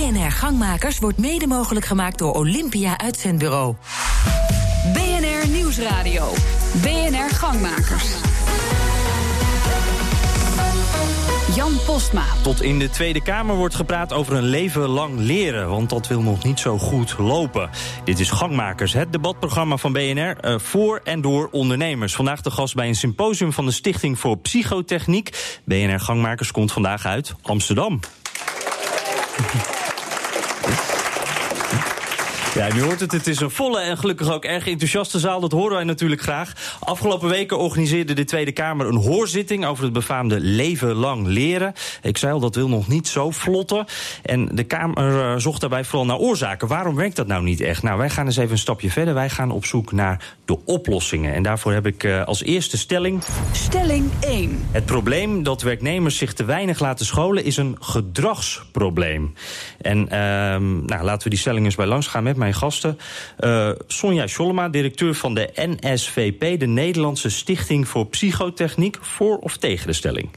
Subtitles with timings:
[0.00, 3.74] BNR Gangmakers wordt mede mogelijk gemaakt door Olympia Uitzendbureau.
[4.92, 6.32] BNR Nieuwsradio.
[6.82, 8.04] BNR Gangmakers.
[11.54, 12.24] Jan Postma.
[12.42, 16.22] Tot in de Tweede Kamer wordt gepraat over een leven lang leren, want dat wil
[16.22, 17.70] nog niet zo goed lopen.
[18.04, 22.14] Dit is Gangmakers, het debatprogramma van BNR uh, voor en door ondernemers.
[22.14, 25.58] Vandaag de gast bij een symposium van de Stichting voor Psychotechniek.
[25.64, 28.00] BNR Gangmakers komt vandaag uit Amsterdam.
[32.60, 33.12] Ja, u hoort het.
[33.12, 35.40] Het is een volle en gelukkig ook erg enthousiaste zaal.
[35.40, 36.76] Dat horen wij natuurlijk graag.
[36.80, 39.66] Afgelopen weken organiseerde de Tweede Kamer een hoorzitting...
[39.66, 41.72] over het befaamde leven lang leren.
[42.02, 43.84] Ik zei al, dat wil nog niet zo vlotten.
[44.22, 46.68] En de Kamer uh, zocht daarbij vooral naar oorzaken.
[46.68, 47.82] Waarom werkt dat nou niet echt?
[47.82, 49.14] Nou, wij gaan eens even een stapje verder.
[49.14, 51.34] Wij gaan op zoek naar de oplossingen.
[51.34, 53.22] En daarvoor heb ik uh, als eerste stelling...
[53.52, 54.66] Stelling 1.
[54.70, 57.44] Het probleem dat werknemers zich te weinig laten scholen...
[57.44, 59.34] is een gedragsprobleem.
[59.80, 60.08] En uh,
[60.86, 62.98] nou, laten we die stelling eens bij langs gaan met gasten.
[63.40, 68.98] Uh, Sonja Schollema, directeur van de NSVP, de Nederlandse Stichting voor Psychotechniek.
[69.00, 70.28] Voor of tegen de stelling?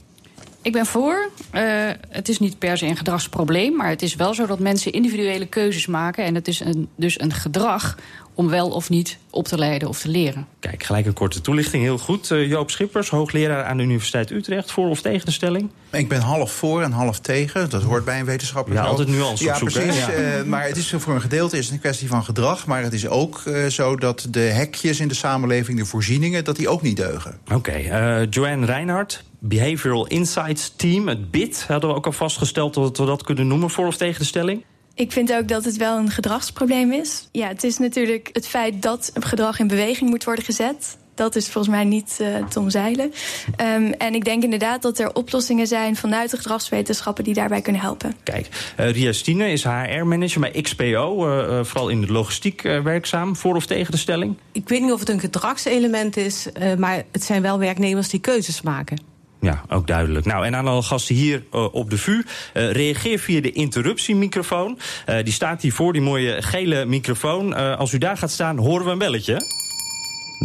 [0.61, 1.29] Ik ben voor.
[1.53, 4.91] Uh, het is niet per se een gedragsprobleem, maar het is wel zo dat mensen
[4.91, 6.23] individuele keuzes maken.
[6.25, 7.97] En het is een, dus een gedrag
[8.35, 10.47] om wel of niet op te leiden of te leren.
[10.59, 12.29] Kijk, gelijk een korte toelichting, heel goed.
[12.29, 14.71] Uh, Joop Schippers, hoogleraar aan de Universiteit Utrecht.
[14.71, 15.69] Voor of tegen de stelling?
[15.91, 17.69] Ik ben half voor en half tegen.
[17.69, 18.73] Dat hoort bij een wetenschapper.
[18.73, 20.05] Ja, altijd nuance Ja, opzoeken, precies.
[20.05, 20.39] Ja.
[20.39, 22.65] Uh, maar het is voor een gedeelte is het een kwestie van gedrag.
[22.65, 26.43] Maar het is ook uh, zo dat de hekjes in de samenleving, de voorzieningen...
[26.43, 27.39] dat die ook niet deugen.
[27.45, 31.65] Oké, okay, uh, Joanne Reinhardt, Behavioral Insights Team, het BIT...
[31.67, 33.69] hadden we ook al vastgesteld dat we dat kunnen noemen.
[33.69, 34.63] Voor of tegen de stelling?
[34.95, 37.27] Ik vind ook dat het wel een gedragsprobleem is.
[37.31, 40.97] Ja, het is natuurlijk het feit dat het gedrag in beweging moet worden gezet.
[41.15, 43.13] Dat is volgens mij niet uh, te omzeilen.
[43.61, 47.81] Um, en ik denk inderdaad dat er oplossingen zijn vanuit de gedragswetenschappen die daarbij kunnen
[47.81, 48.15] helpen.
[48.23, 53.35] Kijk, uh, Ria Stine is HR-manager bij XPO, uh, vooral in de logistiek werkzaam.
[53.35, 54.37] Voor of tegen de stelling?
[54.51, 58.61] Ik weet niet of het een gedragselement is, maar het zijn wel werknemers die keuzes
[58.61, 59.12] maken.
[59.43, 60.25] Ja, ook duidelijk.
[60.25, 62.11] Nou, en aan alle gasten hier uh, op de VU.
[62.11, 64.79] Uh, reageer via de interruptiemicrofoon.
[65.09, 67.53] Uh, die staat hier voor, die mooie gele microfoon.
[67.77, 69.61] als u daar gaat staan, horen we een belletje.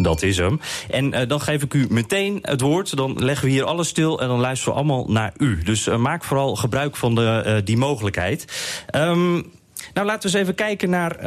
[0.01, 0.59] Dat is hem.
[0.89, 2.97] En dan geef ik u meteen het woord.
[2.97, 5.63] Dan leggen we hier alles stil en dan luisteren we allemaal naar u.
[5.63, 8.45] Dus maak vooral gebruik van de, die mogelijkheid.
[8.95, 9.51] Um,
[9.93, 11.19] nou, laten we eens even kijken naar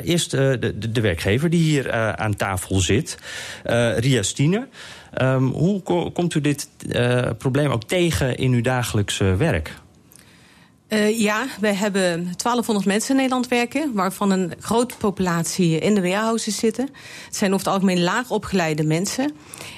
[0.00, 3.18] eerst de, de, werkgever die hier aan tafel zit.
[3.96, 4.68] Ria Stine.
[5.22, 9.82] Um, hoe ko komt u dit uh, probleem ook tegen in uw dagelijkse werk?
[10.94, 16.00] Uh, ja, wij hebben 1200 mensen in Nederland werken, waarvan een grote populatie in de
[16.00, 16.88] warehouses zitten.
[17.24, 19.32] Het zijn over het algemeen laag opgeleide mensen.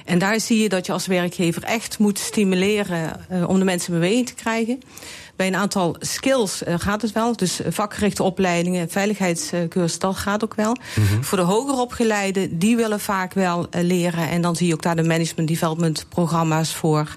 [0.05, 3.93] En daar zie je dat je als werkgever echt moet stimuleren uh, om de mensen
[3.93, 4.81] in beweging te krijgen.
[5.37, 7.37] Bij een aantal skills uh, gaat het wel.
[7.37, 10.77] Dus vakgerichte opleidingen, veiligheidscursus, dat gaat ook wel.
[10.97, 11.25] Mm -hmm.
[11.25, 14.29] Voor de hoger opgeleiden, die willen vaak wel leren.
[14.29, 17.15] En dan zie je ook daar de management development programma's voor.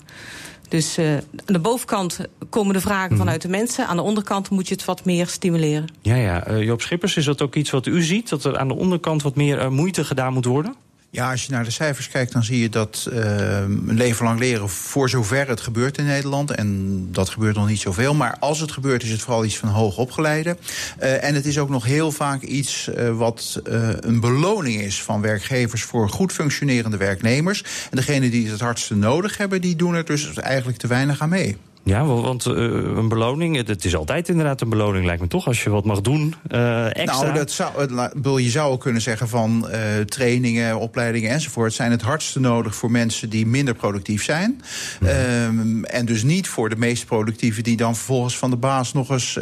[0.70, 2.20] Dus uh, aan de bovenkant
[2.50, 3.18] komen de vragen mm -hmm.
[3.18, 3.88] vanuit de mensen.
[3.88, 5.86] Aan de onderkant moet je het wat meer stimuleren.
[6.02, 6.50] Ja, ja.
[6.50, 8.30] Uh, Joop Schippers, is dat ook iets wat u ziet?
[8.30, 10.76] Dat er aan de onderkant wat meer uh, moeite gedaan moet worden?
[11.12, 13.20] Ja, als je naar de cijfers kijkt, dan zie je dat uh,
[13.60, 14.70] een leven lang leren...
[14.70, 18.14] voor zover het gebeurt in Nederland, en dat gebeurt nog niet zoveel...
[18.14, 20.58] maar als het gebeurt, is het vooral iets van hoogopgeleide.
[21.00, 23.62] Uh, en het is ook nog heel vaak iets uh, wat
[24.00, 25.84] een beloning is van werkgevers...
[25.84, 27.64] voor goed functionerende werknemers.
[27.90, 29.62] En degenen die het het hardste nodig hebben...
[29.62, 31.58] die doen er dus eigenlijk te weinig aan mee.
[31.90, 32.54] Ja, want uh,
[32.98, 36.02] een beloning, het is altijd inderdaad een beloning, lijkt me toch, als je wat mag
[36.02, 37.22] doen uh, extra.
[37.22, 41.74] Nou, dat zou, je zou ook kunnen zeggen van uh, trainingen, opleidingen enzovoort...
[41.74, 44.62] zijn het hardste nodig voor mensen die minder productief zijn.
[45.00, 45.08] Mm.
[45.08, 48.94] Um, en dus niet voor de meest productieve die dan vervolgens van de baas...
[48.94, 49.40] nog eens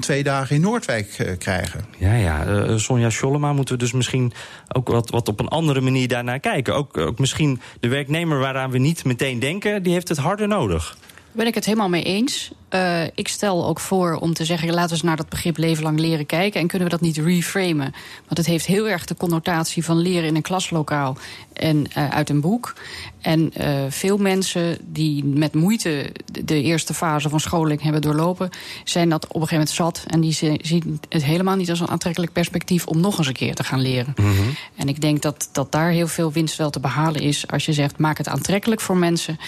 [0.00, 1.84] twee dagen in Noordwijk krijgen.
[1.98, 2.78] Ja, ja.
[2.78, 4.32] Sonja Schollema moeten we dus misschien
[4.72, 6.74] ook wat, wat op een andere manier daarnaar kijken.
[6.74, 10.96] Ook, ook misschien de werknemer waaraan we niet meteen denken, die heeft het harder nodig.
[11.32, 12.50] Ben ik het helemaal mee eens.
[12.74, 15.82] Uh, ik stel ook voor om te zeggen, laten we eens naar dat begrip leven
[15.82, 16.60] lang leren kijken.
[16.60, 17.94] En kunnen we dat niet reframen?
[18.26, 21.16] Want het heeft heel erg de connotatie van leren in een klaslokaal
[21.52, 22.74] en uh, uit een boek.
[23.20, 26.12] En uh, veel mensen die met moeite
[26.44, 28.50] de eerste fase van scholing hebben doorlopen,
[28.84, 30.04] zijn dat op een gegeven moment zat.
[30.06, 33.54] En die zien het helemaal niet als een aantrekkelijk perspectief om nog eens een keer
[33.54, 34.14] te gaan leren.
[34.16, 34.54] Mm -hmm.
[34.76, 37.46] En ik denk dat, dat daar heel veel winst wel te behalen is.
[37.46, 39.38] Als je zegt, maak het aantrekkelijk voor mensen.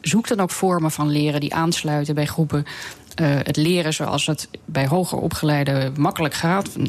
[0.00, 2.64] Zoek dan ook vormen van leren die aansluiten bij groepen.
[3.20, 6.76] Uh, het leren zoals het bij hoger opgeleiden makkelijk gaat.
[6.76, 6.84] Uh,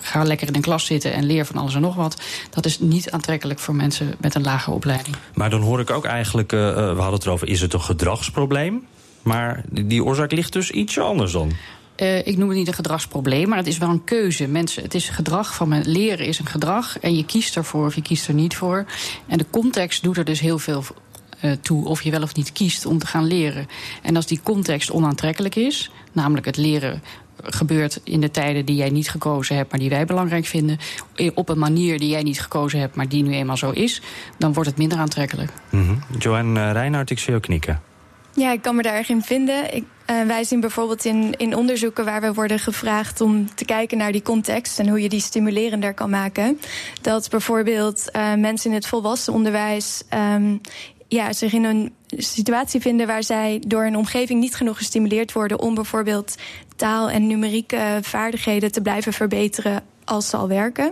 [0.00, 2.22] ga lekker in een klas zitten en leer van alles en nog wat.
[2.50, 5.16] Dat is niet aantrekkelijk voor mensen met een lage opleiding.
[5.34, 8.86] Maar dan hoor ik ook eigenlijk, uh, we hadden het erover, is het een gedragsprobleem?
[9.22, 11.52] Maar die oorzaak ligt dus ietsje anders dan.
[11.96, 14.48] Uh, ik noem het niet een gedragsprobleem, maar het is wel een keuze.
[14.48, 16.98] Mensen, het is gedrag van mijn leren is een gedrag.
[16.98, 18.84] En je kiest ervoor of je kiest er niet voor.
[19.26, 20.84] En de context doet er dus heel veel
[21.60, 23.66] toe of je wel of niet kiest om te gaan leren.
[24.02, 27.02] En als die context onaantrekkelijk is, namelijk het leren
[27.42, 30.78] gebeurt in de tijden die jij niet gekozen hebt, maar die wij belangrijk vinden,
[31.34, 34.02] op een manier die jij niet gekozen hebt, maar die nu eenmaal zo is,
[34.38, 35.52] dan wordt het minder aantrekkelijk.
[35.70, 36.18] Mm -hmm.
[36.18, 37.80] Joanne uh, Reinhardt, ik zie jou knikken.
[38.34, 39.74] Ja, ik kan me daar erg in vinden.
[39.74, 43.98] Ik, uh, wij zien bijvoorbeeld in, in onderzoeken waar we worden gevraagd om te kijken
[43.98, 46.60] naar die context en hoe je die stimulerender kan maken.
[47.00, 50.02] Dat bijvoorbeeld uh, mensen in het volwassen onderwijs
[50.34, 50.60] um,
[51.12, 55.58] ja, zich in een situatie vinden waar zij door een omgeving niet genoeg gestimuleerd worden
[55.60, 56.34] om bijvoorbeeld
[56.76, 60.84] taal- en numerieke vaardigheden te blijven verbeteren als ze al werken.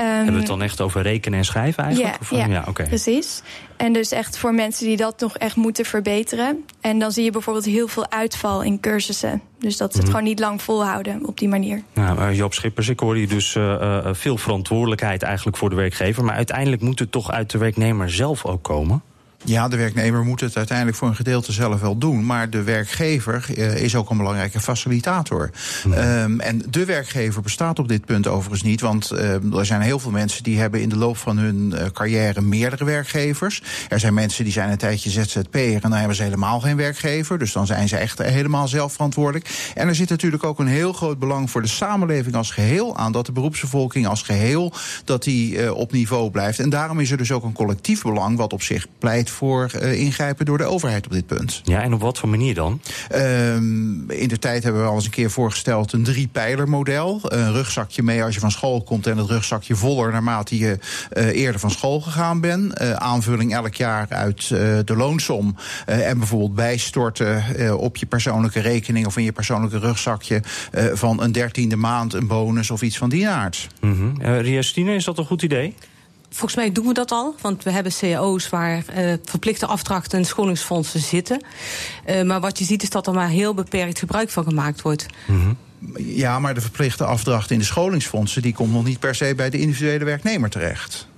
[0.00, 2.14] Um, Hebben we het dan echt over rekenen en schrijven eigenlijk?
[2.14, 2.86] Ja, of, ja, ja okay.
[2.86, 3.42] precies.
[3.76, 6.64] En dus echt voor mensen die dat nog echt moeten verbeteren.
[6.80, 9.42] En dan zie je bijvoorbeeld heel veel uitval in cursussen.
[9.58, 10.16] Dus dat ze het Mhm.
[10.16, 11.82] gewoon niet lang volhouden op die manier.
[11.92, 16.24] Nou, uh, Job Schippers, ik hoor hier dus uh, veel verantwoordelijkheid eigenlijk voor de werkgever.
[16.24, 19.02] Maar uiteindelijk moet het toch uit de werknemer zelf ook komen?
[19.46, 22.26] Ja, de werknemer moet het uiteindelijk voor een gedeelte zelf wel doen.
[22.26, 25.50] Maar de werkgever uh, is ook een belangrijke facilitator.
[25.84, 28.80] Um, en de werkgever bestaat op dit punt overigens niet.
[28.80, 31.84] Want uh, er zijn heel veel mensen die hebben in de loop van hun uh,
[31.92, 33.62] carrière meerdere werkgevers.
[33.88, 37.38] Er zijn mensen die zijn een tijdje ZZP'er en dan hebben ze helemaal geen werkgever.
[37.38, 39.72] Dus dan zijn ze echt helemaal zelfverantwoordelijk.
[39.74, 43.12] En er zit natuurlijk ook een heel groot belang voor de samenleving als geheel aan.
[43.12, 44.72] Dat de beroepsbevolking als geheel
[45.04, 46.58] dat die uh, op niveau blijft.
[46.58, 50.00] En daarom is er dus ook een collectief belang wat op zich pleit voor uh,
[50.00, 51.60] ingrijpen door de overheid op dit punt.
[51.64, 52.80] Ja, en op wat voor manier dan?
[53.14, 57.20] Um, in de tijd hebben we al eens een keer voorgesteld een drie-pijler-model.
[57.22, 60.78] Een rugzakje mee als je van school komt en het rugzakje voller naarmate je
[61.12, 62.80] uh, eerder van school gegaan bent.
[62.82, 64.48] Uh, aanvulling elk jaar uit
[64.84, 65.56] de loonsom
[65.86, 67.44] en bijvoorbeeld bijstorten
[67.78, 70.42] op je persoonlijke rekening of in je persoonlijke rugzakje
[70.92, 73.68] van een dertiende maand een bonus of iets van die aard.
[73.80, 74.22] Mm -hmm.
[74.88, 75.74] Is dat een goed idee?
[76.36, 80.24] Volgens mij doen we dat al, want we hebben cao's waar uh, verplichte afdrachten en
[80.24, 81.44] scholingsfondsen zitten.
[82.06, 85.06] Uh, maar wat je ziet is dat er maar heel beperkt gebruik van gemaakt wordt.
[85.26, 85.56] Mm -hmm.
[85.96, 88.42] Ja, maar de verplichte afdracht in de scholingsfondsen...
[88.42, 91.08] die komt nog niet per se bij de individuele werknemer terecht.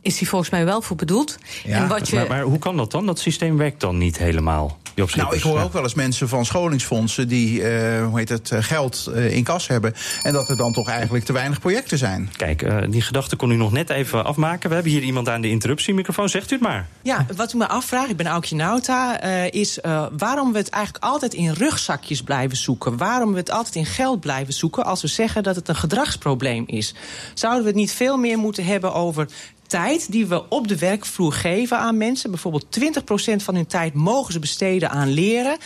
[0.00, 1.38] Is die volgens mij wel voor bedoeld.
[1.64, 2.16] Ja, en wat je...
[2.16, 3.06] maar, maar hoe kan dat dan?
[3.06, 4.78] Dat systeem werkt dan niet helemaal.
[4.94, 9.10] Nou, ik hoor ook wel eens mensen van scholingsfondsen die uh, hoe heet het, geld
[9.14, 9.94] uh, in kas hebben.
[10.22, 12.30] En dat er dan toch eigenlijk te weinig projecten zijn.
[12.36, 14.68] Kijk, uh, die gedachte kon u nog net even afmaken.
[14.68, 16.28] We hebben hier iemand aan de interruptiemicrofoon.
[16.28, 16.86] Zegt u het maar.
[17.02, 19.20] Ja, wat ik me afvraag, ik ben Aukje Nauta,
[19.50, 19.78] is
[20.16, 22.96] waarom we het eigenlijk altijd in rugzakjes blijven zoeken.
[22.96, 26.64] Waarom we het altijd in geld blijven zoeken als we zeggen dat het een gedragsprobleem
[26.66, 26.94] is.
[27.34, 29.28] Zouden we het niet veel meer moeten hebben over
[29.66, 32.30] tijd die we op de werkvloer geven aan mensen.
[32.30, 35.56] Bijvoorbeeld 20% van hun tijd mogen ze besteden aan leren.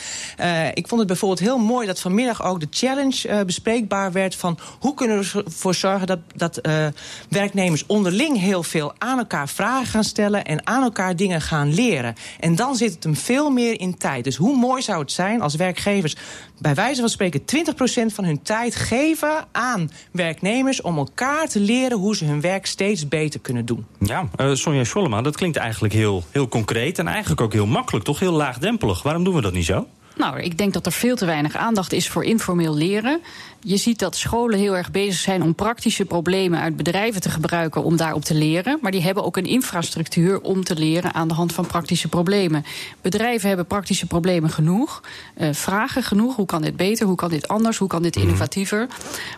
[0.41, 4.35] Uh, ik vond het bijvoorbeeld heel mooi dat vanmiddag ook de challenge uh, bespreekbaar werd
[4.35, 6.87] van hoe kunnen we ervoor zorgen dat, dat uh,
[7.29, 12.15] werknemers onderling heel veel aan elkaar vragen gaan stellen en aan elkaar dingen gaan leren.
[12.41, 14.25] En dan zit het hem veel meer in tijd.
[14.25, 16.17] Dus hoe mooi zou het zijn als werkgevers
[16.59, 21.99] bij wijze van spreken 20% van hun tijd geven aan werknemers om elkaar te leren
[21.99, 23.87] hoe ze hun werk steeds beter kunnen doen.
[24.01, 28.05] Ja, uh, Sonja Schollema, dat klinkt eigenlijk heel, heel concreet en eigenlijk ook heel makkelijk,
[28.05, 29.03] toch heel laagdrempelig.
[29.03, 29.87] Waarom doen we dat niet zo?
[30.19, 33.21] Nou, ik denk dat er veel te weinig aandacht is voor informeel leren.
[33.61, 37.83] Je ziet dat scholen heel erg bezig zijn om praktische problemen uit bedrijven te gebruiken
[37.83, 38.79] om daarop te leren.
[38.83, 42.65] Maar die hebben ook een infrastructuur om te leren aan de hand van praktische problemen.
[43.01, 45.03] Bedrijven hebben praktische problemen genoeg,
[45.37, 46.37] uh, vragen genoeg.
[46.37, 47.07] Hoe kan dit beter?
[47.07, 47.77] Hoe kan dit anders?
[47.79, 48.87] Hoe kan dit innovatiever?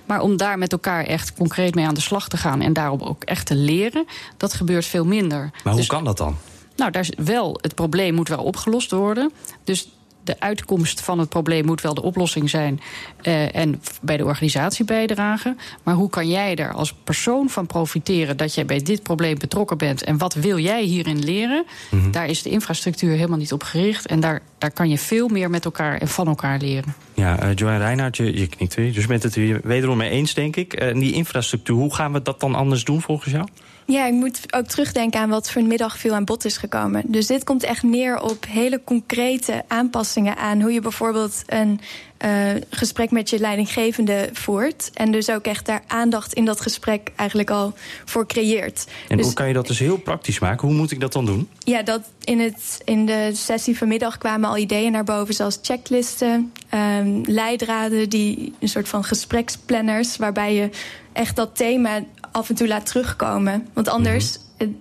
[0.05, 3.03] Maar om daar met elkaar echt concreet mee aan de slag te gaan en daarop
[3.03, 4.07] ook echt te leren,
[4.37, 5.41] dat gebeurt veel minder.
[5.41, 6.37] Maar hoe dus, kan dat dan?
[6.77, 9.33] Nou, daar is wel, het probleem moet wel opgelost worden.
[9.65, 9.89] Dus
[10.25, 12.81] de uitkomst van het probleem moet wel de oplossing zijn
[13.23, 15.59] uh, en bij de organisatie bijdragen.
[15.83, 19.79] Maar hoe kan jij er als persoon van profiteren dat jij bij dit probleem betrokken
[19.79, 21.65] bent en wat wil jij hierin leren?
[21.91, 22.11] Mm -hmm.
[22.11, 25.51] Daar is de infrastructuur helemaal niet op gericht en daar, daar kan je veel meer
[25.51, 26.95] met elkaar en van elkaar leren.
[27.15, 30.11] Ja, uh, Joanne Reinhardt, je, je knikt weer, dus je bent het hier wederom mee
[30.11, 30.83] eens, denk ik.
[30.83, 33.47] Uh, die infrastructuur, hoe gaan we dat dan anders doen volgens jou?
[33.91, 37.03] Ja, ik moet ook terugdenken aan wat vanmiddag veel aan bod is gekomen.
[37.07, 41.81] Dus dit komt echt neer op hele concrete aanpassingen aan hoe je bijvoorbeeld een
[42.25, 42.31] uh,
[42.71, 44.91] gesprek met je leidinggevende voert.
[44.95, 47.73] En dus ook echt daar aandacht in dat gesprek eigenlijk al
[48.05, 48.87] voor creëert.
[49.09, 50.69] En dus, hoe kan je dat dus heel praktisch maken?
[50.69, 51.49] Hoe moet ik dat dan doen?
[51.59, 56.53] Ja, dat in, het, in de sessie vanmiddag kwamen al ideeën naar boven, zoals checklisten,
[56.75, 60.71] um, leidraden, die een soort van gespreksplanners, waarbij je
[61.13, 62.01] echt dat thema
[62.33, 63.69] af en toe laat terugkomen.
[63.73, 64.39] Want anders.
[64.39, 64.77] Mm -hmm.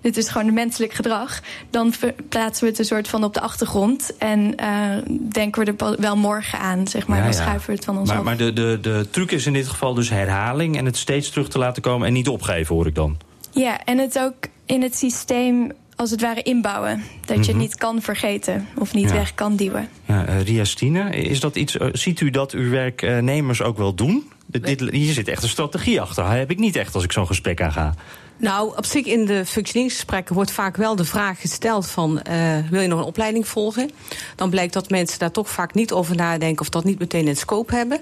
[0.00, 1.92] dit is gewoon menselijk gedrag, dan
[2.28, 6.16] plaatsen we het een soort van op de achtergrond en uh, denken we er wel
[6.16, 7.22] morgen aan, zeg maar.
[7.22, 8.24] dan schuiven we het van ons maar, af.
[8.24, 11.48] Maar de, de, de truc is in dit geval dus herhaling en het steeds terug
[11.48, 13.16] te laten komen en niet opgeven, hoor ik dan.
[13.50, 14.34] Ja, en het ook
[14.66, 17.02] in het systeem als het ware inbouwen.
[17.20, 17.58] Dat je het mhm.
[17.58, 19.88] niet kan vergeten of niet weg kan duwen.
[20.04, 23.94] Ja, uh, Ria Stine, is dat iets, uh, ziet u dat uw werknemers ook wel
[23.94, 24.32] doen?
[24.60, 26.24] Dit, hier zit echt een strategie achter.
[26.24, 27.94] Dat heb ik niet echt als ik zo'n gesprek aanga.
[28.36, 32.20] Nou, op zich in de functioneringsgesprekken wordt vaak wel de vraag gesteld van...
[32.30, 33.90] Uh, wil je nog een opleiding volgen?
[34.36, 36.60] Dan blijkt dat mensen daar toch vaak niet over nadenken...
[36.60, 38.00] of dat niet meteen in scope hebben.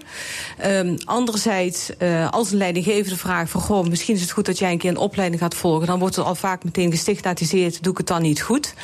[0.67, 3.61] Um, anderzijds, uh, als een leidinggevende vraagt van...
[3.61, 5.87] goh, misschien is het goed dat jij een keer een opleiding gaat volgen...
[5.87, 8.75] dan wordt het al vaak meteen gestigmatiseerd, doe ik het dan niet goed?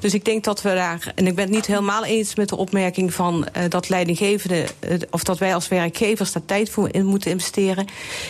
[0.00, 1.12] Dus ik denk dat we daar...
[1.14, 3.48] en ik ben het niet helemaal eens met de opmerking van...
[3.56, 4.66] Uh, dat leidinggevende,
[5.10, 7.86] of dat wij als werkgevers daar tijd voor in moeten investeren.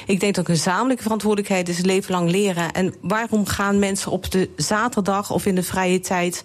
[0.07, 4.31] Ik denk dat een gezamenlijke verantwoordelijkheid is leven lang leren en waarom gaan mensen op
[4.31, 6.45] de zaterdag of in de vrije tijd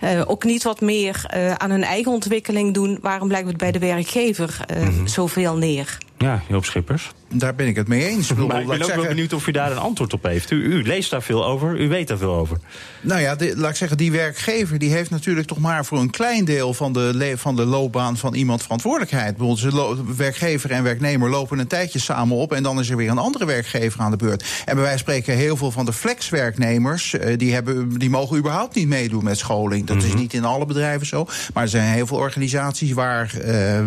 [0.00, 2.98] uh, ook niet wat meer uh, aan hun eigen ontwikkeling doen?
[3.00, 5.06] Waarom blijkt het bij de werkgever uh, mm -hmm.
[5.06, 5.98] zoveel neer?
[6.18, 7.10] Ja, Joop Schippers.
[7.34, 8.34] Daar ben ik het mee eens.
[8.34, 8.96] Maar ik ben ook zeggen...
[8.96, 10.50] wel benieuwd of u daar een antwoord op heeft.
[10.50, 12.58] U, u, leest daar veel over, u weet daar veel over.
[13.00, 16.10] Nou ja, de, laat ik zeggen, die werkgever die heeft natuurlijk toch maar voor een
[16.10, 19.36] klein deel van de, van de loopbaan van iemand verantwoordelijkheid.
[19.36, 23.18] Bijvoorbeeld, werkgever en werknemer lopen een tijdje samen op en dan is er weer een
[23.18, 24.44] andere werkgever aan de beurt.
[24.64, 28.74] En bij wijze van spreken, heel veel van de flexwerknemers, die, hebben, die mogen überhaupt
[28.74, 29.86] niet meedoen met scholing.
[29.86, 30.12] Dat mm -hmm.
[30.12, 31.26] is niet in alle bedrijven zo.
[31.54, 33.80] Maar er zijn heel veel organisaties waar uh,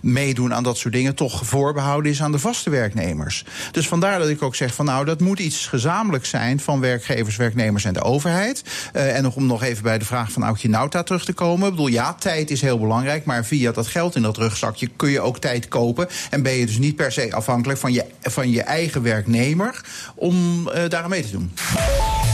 [0.00, 3.44] meedoen aan dat soort dingen toch voorbehouden is aan de vaste werknemers.
[3.70, 7.36] Dus vandaar dat ik ook zeg van nou, dat moet iets gezamenlijk zijn van werkgevers,
[7.36, 8.62] werknemers en de overheid.
[8.96, 11.64] Uh, en nog om nog even bij de vraag van Aukje Nauta terug te komen.
[11.64, 15.10] Ik bedoel, ja, tijd is heel belangrijk, maar via dat geld in dat rugzakje kun
[15.10, 16.08] je ook tijd kopen.
[16.30, 19.80] En ben je dus niet per se afhankelijk van je, van je eigen werknemer
[20.14, 21.52] om uh, daar aan mee te doen.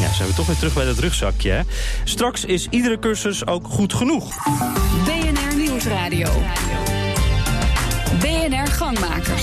[0.00, 1.50] Ja, zijn we toch weer terug bij dat rugzakje.
[1.50, 1.61] Hè?
[2.04, 4.35] Straks is iedere cursus ook goed genoeg.
[5.04, 6.28] BNR Nieuwsradio.
[8.20, 9.39] BNR Gangmakers.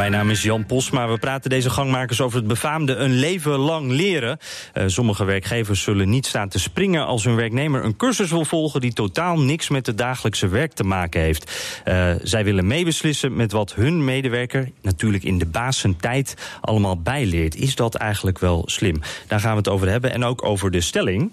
[0.00, 1.08] Mijn naam is Jan Posma.
[1.08, 4.38] We praten deze gangmakers over het befaamde een leven lang leren.
[4.74, 8.80] Uh, sommige werkgevers zullen niet staan te springen als hun werknemer een cursus wil volgen
[8.80, 11.52] die totaal niks met het dagelijkse werk te maken heeft.
[11.88, 17.54] Uh, zij willen meebeslissen met wat hun medewerker, natuurlijk in de basentijd, allemaal bijleert.
[17.54, 19.00] Is dat eigenlijk wel slim?
[19.26, 21.30] Daar gaan we het over hebben en ook over de stelling.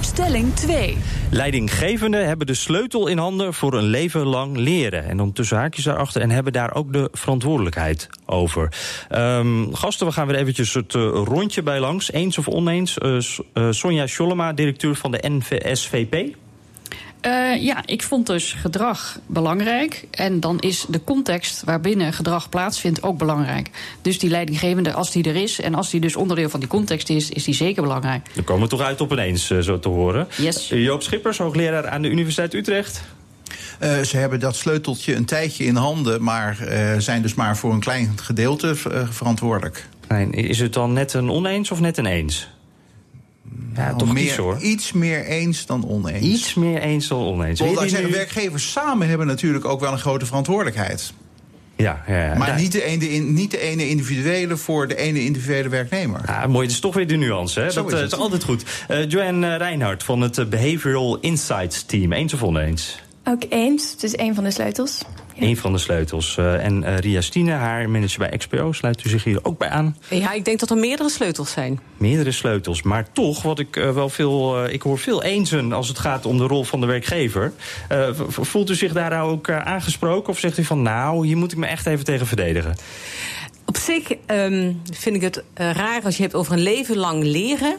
[0.00, 0.96] Stelling 2.
[1.30, 5.04] Leidinggevenden hebben de sleutel in handen voor een leven lang leren.
[5.04, 8.72] En dan tussen haakjes daarachter en hebben daar ook de verantwoordelijkheid over.
[9.10, 12.12] Um, gasten, we gaan weer eventjes het uh, rondje bij langs.
[12.12, 12.98] Eens of oneens?
[13.02, 13.20] Uh,
[13.54, 16.36] uh, Sonja Schollema, directeur van de NVSVP.
[17.26, 20.06] Uh, ja, ik vond dus gedrag belangrijk.
[20.10, 23.70] En dan is de context waarbinnen gedrag plaatsvindt ook belangrijk.
[24.02, 27.08] Dus die leidinggevende, als die er is en als die dus onderdeel van die context
[27.08, 28.26] is, is die zeker belangrijk.
[28.34, 30.28] Dan komen we toch uit op ineens, uh, zo te horen.
[30.36, 30.72] Yes.
[30.72, 33.02] Uh, Joop Schippers, hoogleraar aan de Universiteit Utrecht.
[33.82, 37.72] Uh, ze hebben dat sleuteltje een tijdje in handen, maar uh, zijn dus maar voor
[37.72, 39.88] een klein gedeelte uh, verantwoordelijk.
[40.30, 42.48] Is het dan net een oneens of net een eens?
[43.80, 44.58] Ja, nou, toch meer, iets, hoor.
[44.58, 46.24] Iets meer eens dan oneens.
[46.24, 47.60] Iets meer eens dan oneens.
[47.60, 48.10] Want zeggen, nu...
[48.10, 51.12] werkgevers samen hebben natuurlijk ook wel een grote verantwoordelijkheid.
[51.76, 52.34] Ja, ja, ja.
[52.34, 52.56] Maar ja.
[52.56, 56.20] Niet, de ene, niet de ene individuele voor de ene individuele werknemer.
[56.26, 57.60] Ja, mooi, dat is toch weer de nuance.
[57.60, 57.72] Hè?
[57.72, 58.64] Dat is, uh, is, altijd goed.
[58.90, 62.12] Uh, Joanne Reinhardt van het Behavioral Insights Team.
[62.12, 63.00] Eens of oneens?
[63.24, 63.90] Ook eens.
[63.90, 65.02] Het is één van de sleutels.
[65.40, 65.46] Ja.
[65.46, 66.36] Een van de sleutels.
[66.36, 69.68] Uh, en uh, Ria Stine, haar manager bij XPO, sluit u zich hier ook bij
[69.68, 69.96] aan?
[70.08, 71.80] Ja, ik denk dat er meerdere sleutels zijn.
[71.96, 72.82] Meerdere sleutels.
[72.82, 74.64] Maar toch, wat ik uh, wel veel.
[74.64, 77.52] ik hoor veel eensen als het gaat om de rol van de werkgever.
[78.28, 80.32] voelt u zich daar ook aangesproken?
[80.32, 82.76] Of zegt u van nou, hier moet ik me echt even tegen verdedigen?
[83.64, 87.76] Op zich um, vind ik het raar als je hebt over een leven lang leren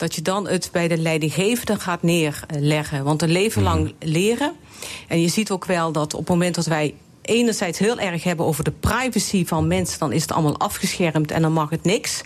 [0.00, 3.04] dat je dan het bij de leidinggevende gaat neerleggen.
[3.04, 4.52] Want een leven lang leren.
[5.08, 6.94] En je ziet ook wel dat op het moment dat wij
[7.30, 11.42] enerzijds heel erg hebben over de privacy van mensen, dan is het allemaal afgeschermd en
[11.42, 12.20] dan mag het niks.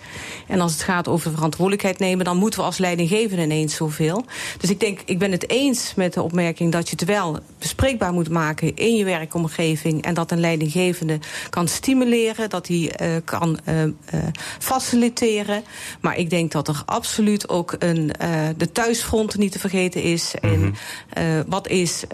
[0.46, 4.24] En als het gaat over verantwoordelijkheid nemen, dan moeten we als leidinggevende ineens zoveel.
[4.58, 8.12] Dus ik denk, ik ben het eens met de opmerking dat je het wel bespreekbaar
[8.12, 11.18] moet maken in je werkomgeving en dat een leidinggevende
[11.50, 13.90] kan stimuleren, dat hij uh, kan uh, uh,
[14.58, 15.64] faciliteren.
[16.00, 18.12] Maar ik denk dat er absoluut ook een,
[18.56, 20.34] de thuisfront niet te vergeten is.
[20.40, 20.74] Mm -hmm.
[21.08, 22.04] En wat is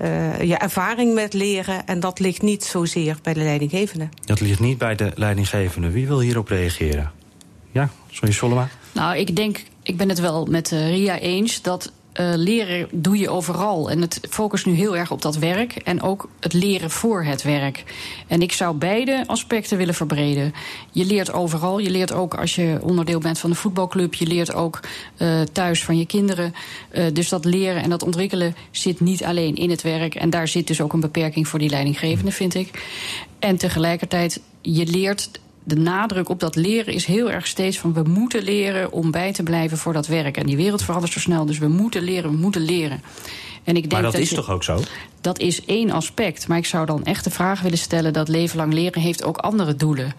[0.40, 1.86] je ervaring met leren?
[1.86, 4.08] En dat ligt niet zozeer bij de leidinggevende.
[4.24, 5.90] Dat ligt niet bij de leidinggevende.
[5.90, 7.10] Wie wil hierop reageren?
[7.72, 8.68] Ja, sorry Solema?
[8.92, 13.18] Nou, ik denk, ik ben het wel met uh, Ria eens dat uh, leren doe
[13.18, 13.90] je overal.
[13.90, 17.42] En het focust nu heel erg op dat werk en ook het leren voor het
[17.42, 17.84] werk.
[18.26, 20.52] En ik zou beide aspecten willen verbreden.
[20.90, 21.78] Je leert overal.
[21.78, 24.14] Je leert ook als je onderdeel bent van de voetbalclub.
[24.14, 24.80] Je leert ook
[25.18, 26.54] uh, thuis van je kinderen.
[26.92, 30.14] Uh, dus dat leren en dat ontwikkelen zit niet alleen in het werk.
[30.14, 32.70] En daar zit dus ook een beperking voor die leidinggevende, vind ik.
[33.38, 35.30] En tegelijkertijd, je leert
[35.64, 39.32] de nadruk op dat leren is heel erg steeds van we moeten leren om bij
[39.32, 40.36] te blijven voor dat werk.
[40.36, 43.02] En die wereld verandert zo snel, dus we moeten leren, we moeten leren.
[43.64, 44.80] En ik denk maar dat, dat is je, toch ook zo?
[45.20, 46.48] Dat is één aspect.
[46.48, 49.36] Maar ik zou dan echt de vraag willen stellen dat leven lang leren heeft ook
[49.36, 50.14] andere doelen.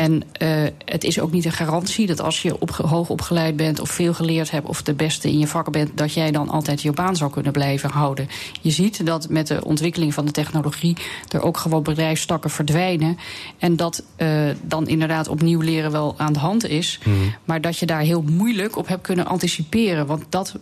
[0.00, 3.80] En uh, het is ook niet een garantie dat als je op, hoog opgeleid bent
[3.80, 6.82] of veel geleerd hebt of de beste in je vak bent, dat jij dan altijd
[6.82, 8.28] je baan zou kunnen blijven houden.
[8.60, 10.96] Je ziet dat met de ontwikkeling van de technologie
[11.28, 13.18] er ook gewoon bedrijfstakken verdwijnen.
[13.58, 17.00] En dat uh, dan inderdaad opnieuw leren wel aan de hand is.
[17.04, 17.34] Mm.
[17.44, 20.06] Maar dat je daar heel moeilijk op hebt kunnen anticiperen.
[20.06, 20.54] Want dat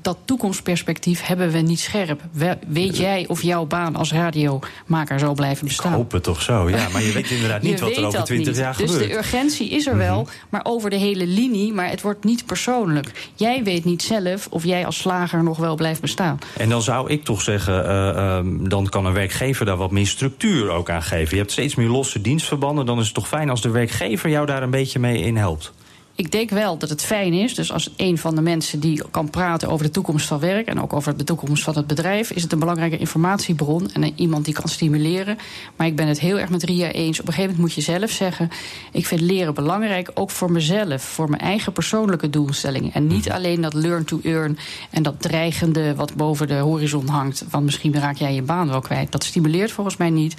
[0.00, 2.20] dat toekomstperspectief hebben we niet scherp.
[2.66, 5.92] weet jij of jouw baan als radiomaker zal blijven bestaan?
[5.92, 6.88] Ik hoop het toch zo, ja.
[6.92, 8.98] Maar je weet inderdaad niet wat er over twintig jaar dus gebeurt.
[8.98, 10.30] Dus de urgentie is er wel, mhm.
[10.48, 11.72] maar over de hele linie.
[11.72, 13.30] Maar het wordt niet persoonlijk.
[13.34, 16.38] Jij weet niet zelf of jij als slager nog wel blijft bestaan.
[16.56, 20.06] En dan zou ik toch zeggen, uh, uh, dan kan een werkgever daar wat meer
[20.06, 21.30] structuur ook aan geven.
[21.30, 22.86] Je hebt steeds meer losse dienstverbanden.
[22.86, 25.72] Dan is het toch fijn als de werkgever jou daar een beetje mee in helpt.
[26.20, 29.30] Ik denk wel dat het fijn is, dus als een van de mensen die kan
[29.30, 32.42] praten over de toekomst van werk en ook over de toekomst van het bedrijf, is
[32.42, 35.38] het een belangrijke informatiebron en iemand die kan stimuleren.
[35.76, 37.20] Maar ik ben het heel erg met Ria eens.
[37.20, 38.50] Op een gegeven moment moet je zelf zeggen:
[38.92, 42.92] ik vind leren belangrijk, ook voor mezelf, voor mijn eigen persoonlijke doelstellingen.
[42.92, 44.58] En niet alleen dat learn to earn
[44.90, 48.80] en dat dreigende wat boven de horizon hangt, van misschien raak jij je baan wel
[48.80, 49.12] kwijt.
[49.12, 50.34] Dat stimuleert volgens mij niet.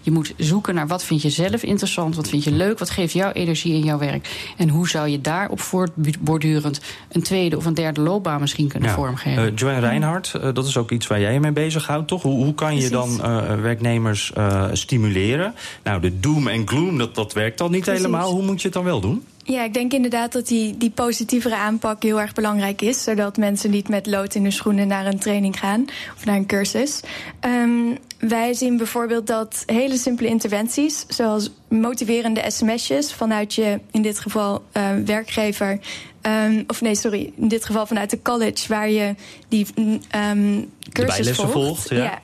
[0.00, 3.12] Je moet zoeken naar wat vind je zelf interessant, wat vind je leuk, wat geeft
[3.12, 7.74] jou energie in jouw werk en hoe zou je daarop voortbordurend een tweede of een
[7.74, 9.44] derde loopbaan misschien kunnen vormgeven.
[9.44, 12.22] Uh, Joanne Reinhardt, uh, dat is ook iets waar jij je mee bezighoudt, toch?
[12.22, 13.18] Hoe, hoe kan je Precies.
[13.18, 14.32] dan uh, werknemers
[14.72, 15.54] stimuleren?
[15.82, 18.04] Nou, de doom en gloom, dat, dat werkt dan niet Precies.
[18.04, 18.30] helemaal.
[18.30, 19.24] Hoe moet je het dan wel doen?
[19.46, 23.02] Ja, ik denk inderdaad dat die, die positievere aanpak heel erg belangrijk is.
[23.02, 25.84] Zodat mensen niet met lood in de schoenen naar een training gaan
[26.16, 27.00] of naar een cursus.
[27.40, 34.18] Um, wij zien bijvoorbeeld dat hele simpele interventies, zoals motiverende sms'jes vanuit je, in dit
[34.18, 35.78] geval uh, werkgever,
[36.22, 39.14] um, of nee, sorry, in dit geval vanuit de college waar je
[39.48, 39.66] die
[40.14, 41.96] um, cursus volgt, volgt ja.
[41.96, 42.20] ja.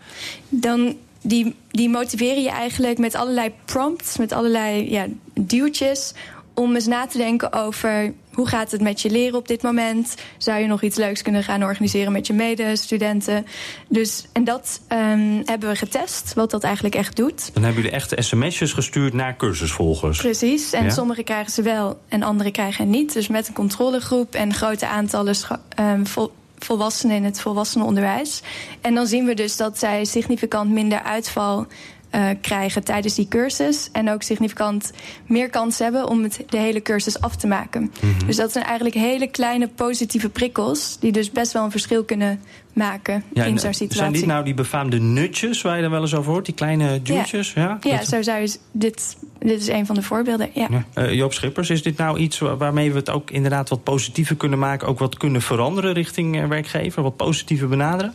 [0.49, 6.13] dan die, die motiveren je eigenlijk met allerlei prompts, met allerlei ja, duwtjes
[6.55, 10.15] om eens na te denken over hoe gaat het met je leren op dit moment?
[10.39, 13.47] Zou je nog iets leuks kunnen gaan organiseren met je medestudenten?
[13.89, 17.51] Dus, en dat um, hebben we getest, wat dat eigenlijk echt doet.
[17.55, 20.19] Dan hebben jullie echt sms'jes gestuurd naar cursusvolgers.
[20.19, 20.91] Precies, en ja?
[20.91, 23.13] sommigen krijgen ze wel en anderen krijgen niet.
[23.13, 25.35] Dus met een controlegroep en grote aantallen
[25.81, 26.33] um, vol
[26.65, 28.43] volwassenen in het volwassenenonderwijs.
[28.81, 31.67] En dan zien we dus dat zij significant minder uitval
[32.15, 33.89] uh, krijgen tijdens die cursus.
[33.93, 34.93] En ook significant
[35.27, 37.83] meer kans hebben om het, de hele cursus af te maken.
[37.83, 38.27] Mm -hmm.
[38.27, 40.99] Dus dat zijn eigenlijk hele kleine positieve prikkels.
[41.01, 42.41] die dus best wel een verschil kunnen
[42.73, 43.97] maken ja, in zo'n situatie.
[43.97, 46.45] Zijn dit nou die befaamde nutjes waar je er wel eens over hoort?
[46.45, 47.53] Die kleine duwtjes?
[47.53, 48.57] Ja, ja, ja zo zou je.
[48.73, 50.51] Dit, dit is een van de voorbeelden.
[50.55, 50.69] Ja.
[50.71, 51.03] ja.
[51.03, 54.59] Uh, Joop Schippers, is dit nou iets waarmee we het ook inderdaad wat positiever kunnen
[54.59, 54.89] maken?
[54.89, 57.03] Ook wat kunnen veranderen richting werkgever?
[57.03, 58.15] Wat positiever benaderen?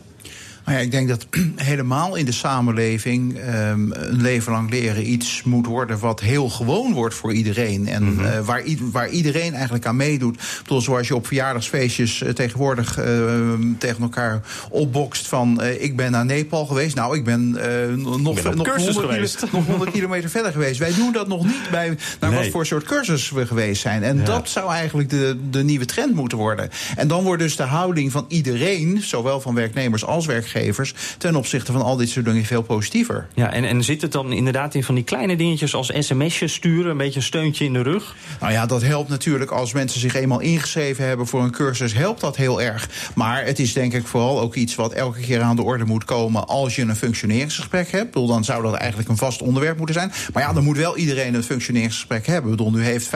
[0.68, 1.26] Ja, ik denk dat
[1.56, 6.92] helemaal in de samenleving um, een leven lang leren iets moet worden wat heel gewoon
[6.92, 7.88] wordt voor iedereen.
[7.88, 8.24] En mm -hmm.
[8.24, 10.40] uh, waar, waar, iedereen eigenlijk aan meedoet.
[10.62, 13.04] Bedoel, zoals je op verjaardagsfeestjes uh, tegenwoordig uh,
[13.78, 16.96] tegen elkaar opbokst van ik ben naar Nepal geweest.
[16.96, 17.50] Nou, ik ben,
[17.96, 19.52] nog, nog, 100 geweest.
[19.52, 20.78] nog 100 kilometer verder geweest.
[20.78, 22.38] Wij doen dat nog niet bij naar nee.
[22.38, 24.02] wat voor soort cursus we geweest zijn.
[24.02, 24.24] En ja.
[24.24, 26.70] dat zou eigenlijk de, de nieuwe trend moeten worden.
[26.96, 30.57] En dan wordt dus de houding van iedereen, zowel van werknemers als werkgevers
[31.18, 33.26] ten opzichte van al dit soort dingen veel positiever.
[33.34, 36.90] Ja, en, en zit het dan inderdaad in van die kleine dingetjes als sms'jes sturen,
[36.90, 38.16] een beetje een steuntje in de rug?
[38.40, 42.20] Nou ja, dat helpt natuurlijk als mensen zich eenmaal ingeschreven hebben voor een cursus, helpt
[42.20, 42.88] dat heel erg.
[43.14, 46.04] Maar het is denk ik vooral ook iets wat elke keer aan de orde moet
[46.04, 48.10] komen als je een functioneringsgesprek hebt.
[48.12, 50.12] Bedoel, dan zou dat eigenlijk een vast onderwerp moeten zijn.
[50.32, 52.50] Maar ja, dan moet wel iedereen een functioneringsgesprek hebben.
[52.50, 53.10] Bedoel, nu heeft 50%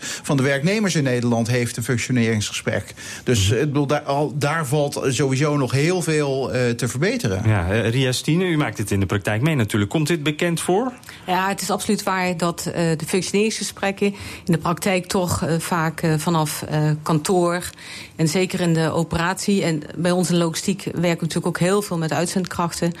[0.00, 2.94] van de werknemers in Nederland heeft een functioneringsgesprek.
[3.24, 3.58] Dus mhm.
[3.58, 7.48] bedoel, daar, al, daar valt sowieso nog heel veel uh, te verbeteren.
[7.48, 9.90] Ja, uh, Ria Stine, u maakt het in de praktijk mee natuurlijk.
[9.90, 10.92] Komt dit bekend voor?
[11.26, 14.06] Ja, het is absoluut waar dat uh, de functioneringsgesprekken
[14.44, 16.64] in de praktijk toch uh, vaak vanaf
[17.02, 17.70] kantoor
[18.16, 21.82] en zeker in de operatie en bij ons in logistiek werken we natuurlijk ook heel
[21.82, 22.92] veel met uitzendkrachten.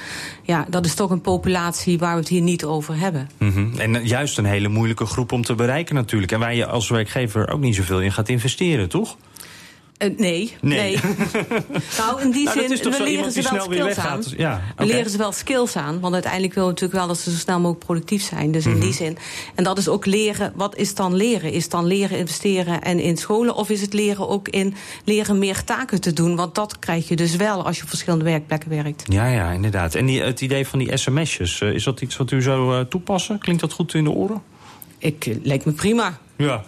[0.42, 3.30] Ja, dat is toch een populatie waar we het hier niet over hebben.
[3.38, 3.78] Mm -hmm.
[3.78, 6.32] En juist een hele moeilijke groep om te bereiken natuurlijk.
[6.32, 9.16] En waar je als werkgever ook niet zoveel in gaat investeren, toch?
[10.04, 10.98] Uh, nee, nee.
[11.98, 14.22] nou, in die Nou, zin, we leren ze wel skills aan.
[14.36, 17.30] Ja, We leren ze wel skills aan, want uiteindelijk willen we natuurlijk wel dat ze
[17.30, 18.52] zo snel mogelijk productief zijn.
[18.52, 18.80] Dus in Mhm.
[18.80, 19.16] die zin.
[19.54, 20.52] En dat is ook leren.
[20.56, 21.52] Wat is dan leren?
[21.52, 23.54] Is dan leren investeren en in scholen?
[23.54, 26.36] Of is het leren ook in leren meer taken te doen?
[26.36, 29.02] Want dat krijg je dus wel als je op verschillende werkplekken werkt.
[29.12, 29.94] Ja, ja, inderdaad.
[29.94, 32.80] En die, het idee van die sms'jes, eh, is dat iets wat u zou eh,
[32.84, 33.38] toepassen?
[33.38, 34.42] Klinkt dat goed in de oren?
[35.00, 36.18] Ik eh, lijkt me prima.
[36.36, 36.62] Ja.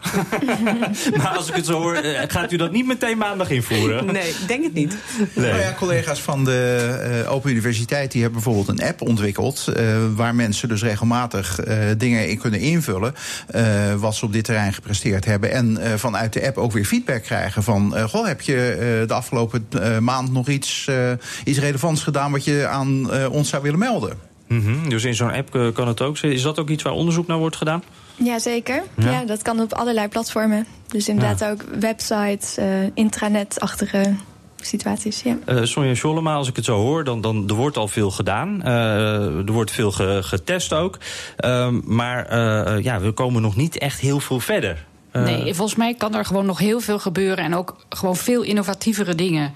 [1.16, 4.04] maar als ik het zo hoor, eh, gaat u dat niet meteen maandag invoeren?
[4.12, 4.96] Nee, ik denk het niet.
[5.34, 6.86] Nou ja, collega's van de
[7.24, 9.68] eh, Open Universiteit die hebben bijvoorbeeld een app ontwikkeld.
[9.68, 13.14] eh, waar mensen dus regelmatig eh, dingen in kunnen invullen.
[13.48, 15.50] eh, wat ze op dit terrein gepresteerd hebben.
[15.52, 17.96] En eh, vanuit de app ook weer feedback krijgen van.
[17.96, 21.10] eh, goh, heb je eh, de afgelopen eh, maand nog iets, eh,
[21.44, 24.18] iets relevants gedaan wat je aan eh, ons zou willen melden?
[24.48, 26.18] Mhm, Dus in zo'n app kan het ook.
[26.18, 27.82] Is dat ook iets waar onderzoek naar wordt gedaan?
[28.16, 28.82] Jazeker.
[28.96, 29.10] Ja.
[29.10, 29.24] Ja.
[29.24, 30.66] dat kan op allerlei platformen.
[30.88, 34.14] Dus inderdaad ook websites, eh intranet-achtige
[34.60, 35.22] situaties.
[35.22, 35.36] Ja.
[35.44, 38.62] Eh Sonja Schollema, als ik het zo hoor, dan, dan er wordt al veel gedaan.
[38.62, 38.72] Eh,
[39.46, 40.98] er wordt veel ge- getest ook.
[41.36, 44.84] Ehm, maar eh, ja, we komen nog niet echt heel veel verder.
[45.12, 49.14] Nee, volgens mij kan er gewoon nog heel veel gebeuren en ook gewoon veel innovatievere
[49.14, 49.52] dingen.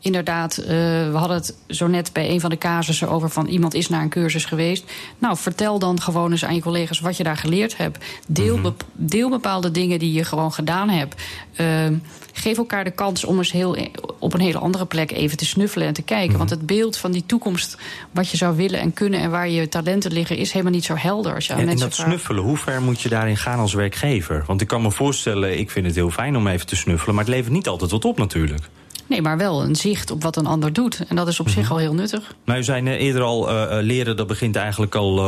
[0.00, 0.66] Inderdaad, eh,
[1.10, 4.02] we hadden het zo net bij een van de casussen over van iemand is naar
[4.02, 4.84] een cursus geweest.
[5.18, 8.04] Nou, vertel dan gewoon eens aan je collega's wat je daar geleerd hebt.
[8.26, 8.70] Deel, Mhm.
[8.92, 11.22] deel bepaalde dingen die je gewoon gedaan hebt.
[11.56, 11.94] Ehm,
[12.32, 13.76] geef elkaar de kans om eens heel,
[14.18, 16.28] op een hele andere plek even te snuffelen en te kijken.
[16.28, 16.38] Mhm.
[16.38, 17.76] Want het beeld van die toekomst,
[18.10, 20.94] wat je zou willen en kunnen en waar je talenten liggen, is helemaal niet zo
[20.96, 21.34] helder.
[21.34, 22.08] Als je aan En, en dat vraagt.
[22.10, 24.44] snuffelen, hoe ver moet je daarin gaan als werkgever?
[24.46, 27.14] Want ik kan me voorstellen, ik vind het heel fijn om even te snuffelen...
[27.14, 28.68] maar het levert niet altijd wat op natuurlijk.
[29.08, 31.04] Nee, maar wel een zicht op wat een ander doet.
[31.08, 31.54] En dat is op Mhm.
[31.54, 32.34] zich al heel nuttig.
[32.44, 35.18] Maar u zei eerder al, eh, eh, leren dat begint eigenlijk al...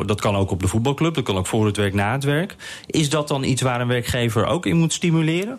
[0.00, 2.24] eh, dat kan ook op de voetbalclub, dat kan ook voor het werk, na het
[2.24, 2.56] werk.
[2.86, 5.58] Is dat dan iets waar een werkgever ook in moet stimuleren?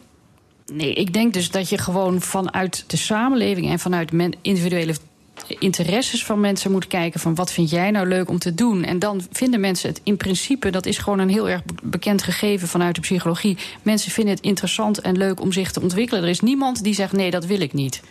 [0.74, 4.96] Nee, ik denk dus dat je gewoon vanuit de samenleving en vanuit individuele
[5.48, 8.84] interesses van mensen moet kijken van wat vind jij nou leuk om te doen.
[8.84, 12.24] En dan vinden mensen het in principe, dat is gewoon een heel erg be- bekend
[12.24, 13.58] gegeven vanuit de psychologie.
[13.82, 16.24] Mensen vinden het interessant en leuk om zich te ontwikkelen.
[16.24, 18.02] Er is niemand die zegt nee, dat wil ik niet.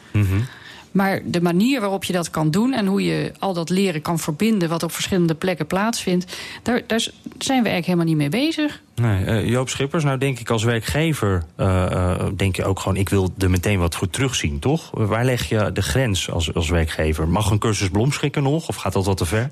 [0.99, 4.19] Maar de manier waarop je dat kan doen en hoe je al dat leren kan
[4.19, 7.01] verbinden, wat op verschillende plekken plaatsvindt, daar, daar
[7.39, 8.81] zijn we eigenlijk helemaal niet mee bezig.
[8.95, 11.45] Nee, eh, Joop Schippers, nou denk ik als werkgever...
[11.57, 14.91] eh, eh, denk je ook gewoon, ik wil er meteen wat voor terugzien, toch?
[14.93, 17.29] Waar leg je de grens als, als werkgever?
[17.29, 19.51] Mag een cursus bloemschikken nog, of gaat dat wat te ver?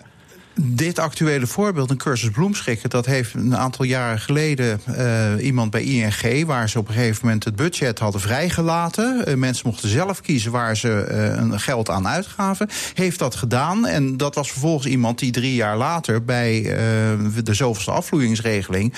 [0.61, 5.83] Dit actuele voorbeeld, een cursus bloemschikken, dat heeft een aantal jaren geleden eh, iemand bij
[5.83, 9.27] ING, waar ze op een gegeven moment het budget hadden vrijgelaten.
[9.27, 12.69] Eh, mensen mochten zelf kiezen waar ze eh, geld aan uitgaven.
[12.95, 13.87] Heeft dat gedaan.
[13.87, 16.63] En dat was vervolgens iemand die drie jaar later bij
[17.45, 18.95] de zoveelste afvloeingsregeling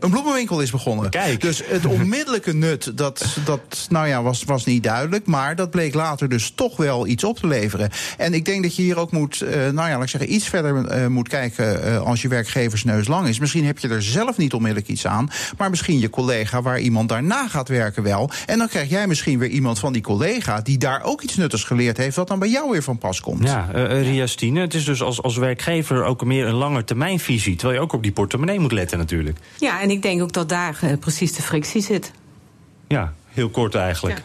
[0.00, 1.10] een bloemenwinkel is begonnen.
[1.10, 1.40] Kijk.
[1.40, 5.26] Dus het onmiddellijke nut, dat, dat nou ja, was, was niet duidelijk.
[5.26, 7.90] Maar dat bleek later dus toch wel iets op te leveren.
[8.18, 10.91] En ik denk dat je hier ook moet, nou ja, laat ik zeggen, iets verder
[10.92, 13.38] eh, moet kijken eh, als je werkgeversneus lang is.
[13.38, 15.30] Misschien heb je er zelf niet onmiddellijk iets aan.
[15.58, 18.30] Maar misschien je collega waar iemand daarna gaat werken wel.
[18.46, 21.64] En dan krijg jij misschien weer iemand van die collega die daar ook iets nuttigs
[21.64, 23.48] geleerd heeft, wat dan bij jou weer van pas komt.
[23.48, 27.56] Ja, eh Ria Stine, het is dus als, als werkgever ook meer een lange termijnvisie...
[27.56, 29.38] terwijl je ook op die portemonnee moet letten natuurlijk.
[29.58, 32.12] Ja, en ik denk ook dat daar precies de frictie zit.
[32.88, 34.22] Ja, heel kort eigenlijk.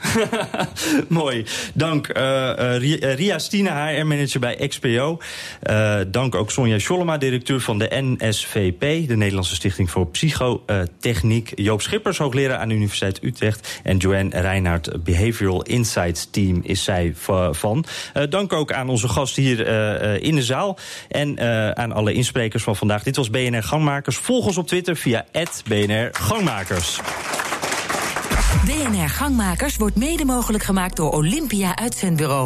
[1.07, 1.45] Mooi.
[1.73, 5.19] Dank eh, eh, Ria- eh, Ria Stine, HR-manager bij XPO.
[6.07, 9.07] Dank ook Sonja Schollema, directeur van de NSVP...
[9.07, 11.51] de Nederlandse Stichting voor Psychotechniek.
[11.55, 13.79] Joop Schippers, hoogleraar aan de Universiteit Utrecht.
[13.83, 17.85] En Joanne Reinhardt, Behavioral Insights Team is zij va- van.
[18.29, 19.67] Dank ook aan onze gast hier
[20.21, 20.77] in de zaal.
[21.09, 21.39] En
[21.77, 23.03] aan alle insprekers van vandaag.
[23.03, 24.15] Dit was BNR Gangmakers.
[24.17, 25.25] Volg ons op Twitter via
[25.67, 26.99] BNR Gangmakers.
[28.47, 32.45] BNR Gangmakers wordt mede mogelijk gemaakt door Olympia Uitzendbureau.